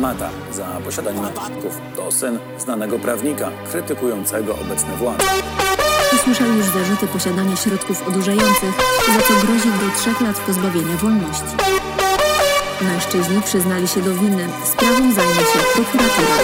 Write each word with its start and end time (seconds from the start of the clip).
Mata 0.00 0.30
za 0.52 0.66
posiadanie 0.84 1.20
narkotyków. 1.20 1.80
To 1.96 2.12
syn 2.12 2.38
znanego 2.58 2.98
prawnika 2.98 3.50
krytykującego 3.70 4.54
obecne 4.54 4.96
władze. 4.96 5.24
Usłyszał 6.14 6.46
już 6.46 6.66
zarzuty 6.66 7.06
posiadania 7.06 7.56
środków 7.56 8.08
odurzających, 8.08 8.74
za 9.14 9.20
co 9.20 9.46
grozi 9.46 9.68
do 9.68 10.00
trzech 10.00 10.20
lat 10.20 10.38
pozbawienia 10.38 10.96
wolności. 10.96 11.56
Mężczyźni 12.80 13.42
przyznali 13.42 13.88
się 13.88 14.02
do 14.02 14.14
winy. 14.14 14.48
Sprawą 14.64 15.12
zajmie 15.12 15.34
się 15.34 15.58
prokuratura. 15.74 16.36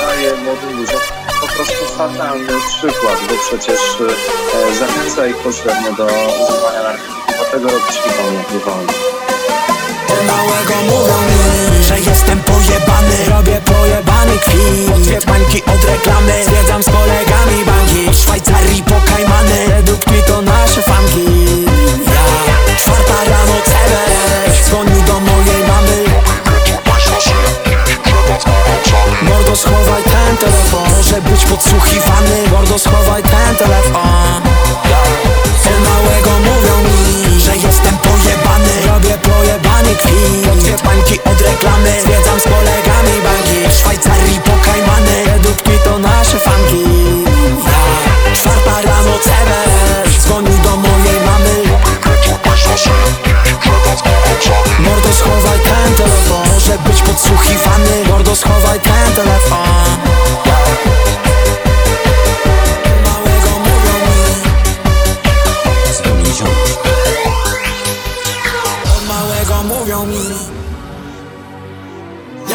daje 0.00 0.36
młodym 0.44 0.80
ludziom 0.80 1.00
po 1.40 1.46
prostu 1.46 1.84
fatalny 1.98 2.52
przykład, 2.68 3.18
bo 3.28 3.34
przecież 3.48 3.80
e, 3.80 4.74
zachęca 4.74 5.26
ich 5.26 5.36
pośrednio 5.36 5.92
do 5.92 6.06
używania 6.06 6.82
narkotyków, 6.82 7.40
a 7.40 7.52
tego 7.52 7.68
robić 7.68 8.00
nie 8.54 8.58
wolno. 8.58 8.92
Od 10.20 10.26
małego 10.26 10.74
mówią 10.82 11.18
mi, 11.28 11.84
że 11.84 12.00
jestem 12.00 12.40
pojebany. 12.40 13.16
Robię 13.30 13.60
pojebany 13.64 14.38
kwit 14.38 15.24
bańki 15.24 15.64
od 15.64 15.84
reklamy. 15.84 16.44
Zwiedzam 16.44 16.82
z 16.82 16.86
kolegami 16.86 17.64
banki 17.66 18.10
W 18.10 18.18
Szwajcarii 18.18 18.82
po 18.82 18.94
Kajmany. 19.14 19.66
Według 19.68 20.06
mi 20.06 20.22
to 20.22 20.42
nasze 20.42 20.82
fanki. 20.82 21.24
Ja, 22.14 22.76
czwarta 22.76 23.24
rano 23.24 23.56
CBS 23.64 24.66
Dzwoni 24.66 25.02
do 25.02 25.20
mojej 25.20 25.62
mamy. 25.68 26.04
Mordo 29.22 29.56
schowaj 29.56 30.02
ten 30.02 30.36
telefon. 30.36 30.88
Może 30.96 31.22
być 31.22 31.44
podsłuchiwany. 31.44 32.48
Mordo 32.52 32.78
schowaj 32.78 33.22
ten 33.22 33.56
telefon 33.56 34.09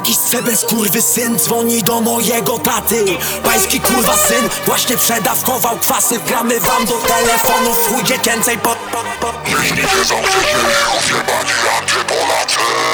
Jakiś 0.00 0.16
cebes 0.16 0.64
kurwy 0.64 1.02
syn 1.02 1.38
dzwoni 1.38 1.82
do 1.82 2.00
mojego 2.00 2.58
taty. 2.58 3.04
Pański 3.44 3.80
kurwa 3.80 4.16
syn 4.16 4.48
właśnie 4.66 4.96
przedawkował 4.96 5.78
kwasy. 5.78 6.18
Wgramy 6.18 6.60
wam 6.60 6.84
do 6.86 6.92
telefonu 6.92 7.74
w 7.74 7.88
chuj 7.88 8.04
dziecięcej 8.04 8.58
po, 8.58 8.68
po, 8.92 9.04
po. 9.20 9.32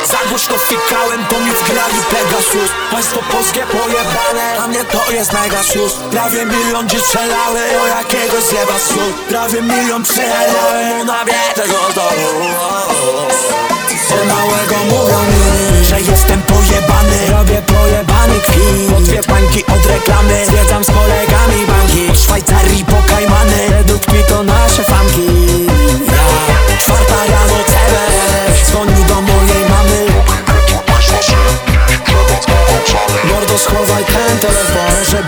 Za 0.07 0.19
głośno 0.29 0.59
fikałem, 0.59 1.25
to 1.31 1.41
mi 1.41 1.51
wgrali 1.51 1.99
Pegasus. 2.11 2.71
Państwo 2.91 3.19
polskie 3.33 3.61
pojebane, 3.61 4.59
a 4.65 4.69
mnie 4.69 4.85
to 4.85 5.13
jest 5.13 5.33
mega 5.33 5.63
sus 5.63 5.93
Prawie 6.11 6.47
milion 6.47 6.87
przelały, 6.87 7.61
o 7.83 7.87
jakiegoś 7.87 8.45
zjeba 8.45 8.79
sól. 8.79 9.13
Prawie 9.29 9.63
milion 9.63 10.03
przelałem, 10.03 11.01
ona 11.01 11.25
wie 11.25 11.55
tego 11.55 11.73
z 11.73 11.95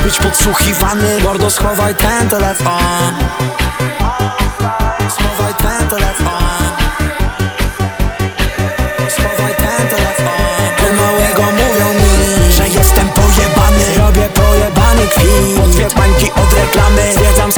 być 0.05 0.19
podsłuchiwany. 0.19 1.21
Mordo 1.25 1.51
schowaj 1.51 1.95
ten 1.95 2.29
telefon. 2.29 3.15
Schowaj 5.11 5.55
ten 5.55 5.89
telefon. 5.89 6.73
Schowaj 9.11 9.55
ten 9.55 9.89
telefon. 9.89 10.69
Do 10.79 11.03
małego 11.03 11.43
mówią 11.43 11.95
mi, 11.95 12.53
że 12.53 12.69
jestem 12.69 13.09
pojebany. 13.09 13.85
Robię 13.99 14.29
pojebany 14.35 15.03
kwit. 15.09 15.95
Bańki 15.97 16.33
od 16.33 16.53
reklamy. 16.53 17.13
Zwiedzam 17.15 17.53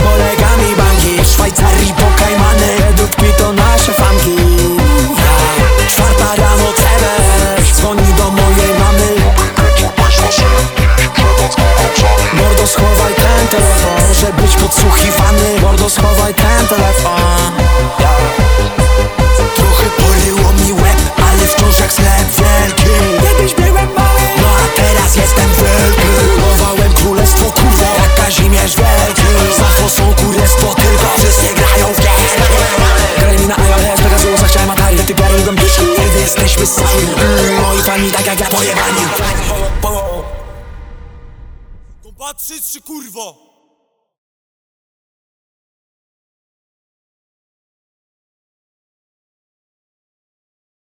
Mordo 12.34 12.66
schowaj 12.66 13.14
ten 13.14 13.48
telefon. 13.48 14.08
Może 14.08 14.32
być 14.32 14.56
podsłuchiwany. 14.56 15.60
Mordo 15.62 15.91
schowaj 15.91 16.34
ten 16.34 16.66
telefon. 16.66 17.52
Trochę 19.56 19.84
poryło 19.98 20.52
mi 20.52 20.72
łeb, 20.72 20.98
ale 21.30 21.46
wciąż 21.46 21.78
jak 21.80 21.92
sklep 21.92 22.28
wielki. 22.38 22.90
Kiedyś 23.22 23.54
byłem 23.54 23.88
mały, 23.94 24.20
no 24.42 24.48
a 24.48 24.80
teraz 24.80 25.16
jestem 25.16 25.48
wielki. 25.58 26.08
Budowałem 26.36 26.92
królestwo 26.92 27.44
kurwo, 27.44 27.86
jak 28.02 28.24
Kazimierz 28.24 28.76
Wielki. 28.76 29.56
Za 29.58 29.64
fosą 29.64 30.14
kurestwo 30.14 30.74
tylko, 30.74 31.06
wszyscy 31.19 31.54
grają 31.54 31.86
w 31.94 32.00
gierki 32.00 32.52
Graj 33.19 33.38
mi 33.38 33.46
na 33.46 33.56
iOS, 33.56 34.00
Pegasusa, 34.02 34.46
chciałem 34.46 34.70
Atari. 34.70 34.96
Te 34.96 35.04
typiary 35.04 35.38
lubią 35.38 35.56
piszki, 35.56 35.86
kiedy 35.96 36.20
jesteśmy 36.20 36.66
sami. 36.66 37.06
Mm, 37.16 37.62
Moi 37.62 37.82
fani 37.82 38.10
tak 38.10 38.26
jak 38.26 38.40
ja 38.40 38.46
pojebani 38.46 39.59
Patrzyć 42.30 42.70
czy 42.70 42.80
kurwo? 42.80 43.50